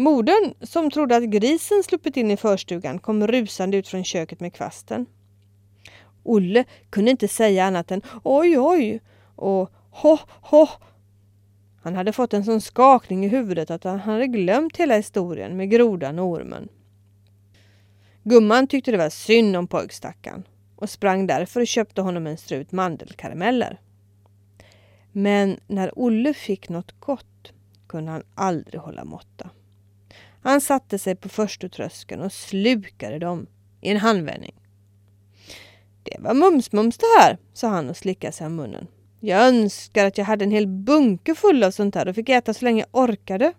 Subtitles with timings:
[0.00, 4.54] Modern, som trodde att grisen sluppit in i förstugan, kom rusande ut från köket med
[4.54, 5.06] kvasten.
[6.22, 9.00] Olle kunde inte säga annat än oj, oj
[9.36, 10.66] och ho, ho.
[11.82, 15.70] Han hade fått en sån skakning i huvudet att han hade glömt hela historien med
[15.70, 16.68] grodan och ormen.
[18.22, 20.44] Gumman tyckte det var synd om pojkstackaren
[20.76, 23.80] och sprang därför och köpte honom en strut mandelkarameller.
[25.12, 27.52] Men när Olle fick något gott
[27.86, 29.50] kunde han aldrig hålla måtta.
[30.42, 33.46] Han satte sig på förstutröskeln och slukade dem
[33.80, 34.54] i en handvändning.
[36.02, 38.86] Det var mums-mums det här, sa han och slickade sig om munnen.
[39.20, 42.54] Jag önskar att jag hade en hel bunke full av sånt här och fick äta
[42.54, 43.52] så länge jag orkade.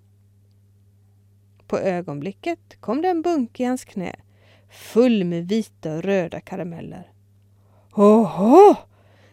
[1.67, 4.15] På ögonblicket kom det en bunke i hans knä,
[4.69, 7.11] full med vita och röda karameller.
[7.93, 8.75] Oho!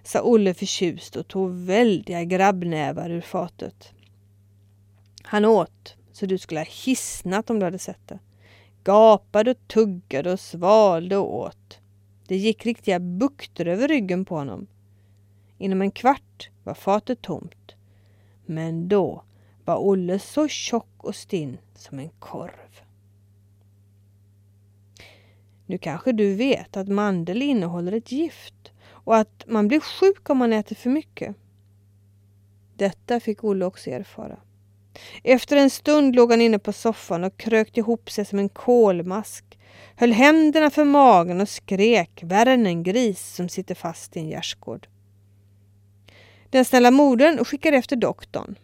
[0.02, 3.92] sa Olle förtjust och tog väldiga grabbnävar ur fatet.
[5.22, 8.18] Han åt så du skulle ha hissnat om du hade sett det.
[8.84, 11.80] Gapade och tuggade och svalde och åt.
[12.26, 14.66] Det gick riktiga bukter över ryggen på honom.
[15.58, 17.74] Inom en kvart var fatet tomt.
[18.46, 19.22] Men då
[19.64, 22.80] var Olle så tjock och stinn som en korv.
[25.66, 30.38] Nu kanske du vet att mandel innehåller ett gift och att man blir sjuk om
[30.38, 31.36] man äter för mycket.
[32.76, 34.38] Detta fick Olle också erfara.
[35.24, 39.58] Efter en stund låg han inne på soffan och krökte ihop sig som en kolmask,
[39.96, 44.28] höll händerna för magen och skrek värre än en gris som sitter fast i en
[44.28, 44.88] gärdsgård.
[46.50, 48.58] Den snälla modern skickade efter doktorn.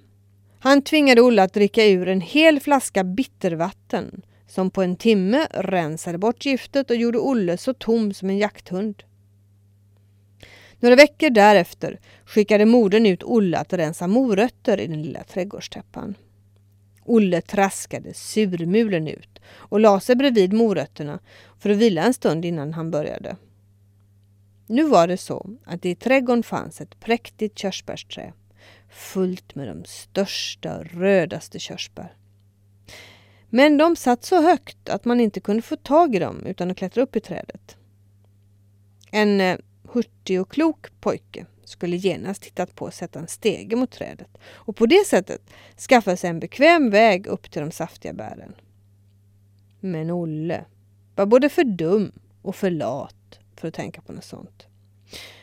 [0.59, 6.19] Han tvingade Olle att dricka ur en hel flaska bittervatten som på en timme rensade
[6.19, 9.03] bort giftet och gjorde Olle så tom som en jakthund.
[10.85, 16.15] Några veckor därefter skickade modern ut Olle att rensa morötter i den lilla trädgårdstäppan.
[17.05, 21.19] Olle traskade surmulen ut och la sig bredvid morötterna
[21.59, 23.37] för att vila en stund innan han började.
[24.67, 28.33] Nu var det så att det i trädgården fanns ett präktigt körsbärsträd
[28.91, 32.17] fullt med de största och rödaste körsbär.
[33.50, 36.77] Men de satt så högt att man inte kunde få tag i dem utan att
[36.77, 37.77] klättra upp i trädet.
[39.11, 39.56] En eh,
[39.94, 44.77] hurtig och klok pojke skulle genast tittat på att sätta en stege mot trädet och
[44.77, 45.41] på det sättet
[45.88, 48.55] skaffa sig en bekväm väg upp till de saftiga bären.
[49.81, 50.65] Men Olle
[51.15, 52.12] var både för dum
[52.43, 54.66] och för lat för att tänka på något sånt.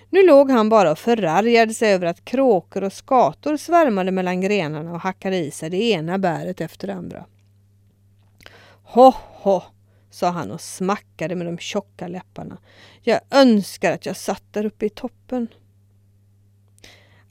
[0.10, 4.94] Nu låg han bara och förargade sig över att kråkor och skator svärmade mellan grenarna
[4.94, 7.26] och hackade i sig det ena bäret efter det andra.
[8.84, 9.62] Ho, ho,
[10.12, 12.58] sa han och smackade med de tjocka läpparna.
[13.02, 15.48] Jag önskar att jag satt där uppe i toppen.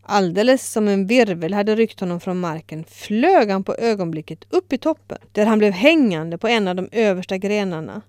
[0.03, 4.79] Alldeles som en virvel hade ryckt honom från marken flög han på ögonblicket upp i
[4.79, 8.03] toppen där han blev hängande på en av de översta grenarna.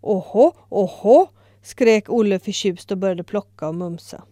[0.00, 1.28] Åhå, åhå,
[1.62, 4.24] skrek Olle förtjust och började plocka och mumsa.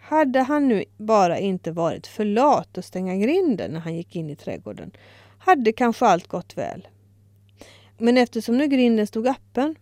[0.00, 4.30] Hade han nu bara inte varit för lat att stänga grinden när han gick in
[4.30, 4.90] i trädgården
[5.38, 6.88] hade kanske allt gått väl.
[7.98, 9.76] Men eftersom nu grinden stod öppen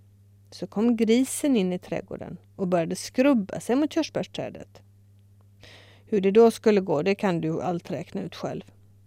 [0.51, 4.83] så kom grisen in i trädgården och började skrubba sig mot körsbärsträdet.
[6.07, 8.63] Hur det då skulle gå, det kan du allt räkna ut själv.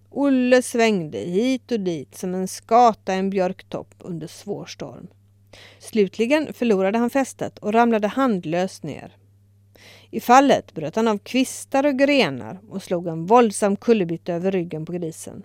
[0.10, 5.08] Olle svängde hit och dit som en skata i en björktopp under svår storm.
[5.80, 9.18] Slutligen förlorade han fästet och ramlade handlöst ner.
[10.12, 14.86] I fallet bröt han av kvistar och grenar och slog en våldsam kullerbytta över ryggen
[14.86, 15.44] på grisen.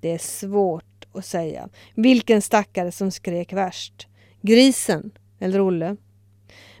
[0.00, 4.06] Det är svårt att säga vilken stackare som skrek värst.
[4.42, 5.96] Grisen eller Olle.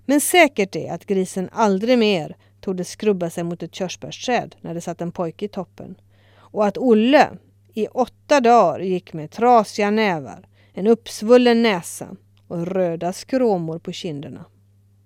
[0.06, 4.80] Men säkert är att grisen aldrig mer tog skrubba sig mot ett körsbärsträd när det
[4.80, 5.94] satt en pojke i toppen.
[6.36, 7.28] Och att Olle
[7.74, 12.16] i åtta dagar gick med trasiga nävar, en uppsvullen näsa
[12.48, 14.44] och röda skråmor på kinderna.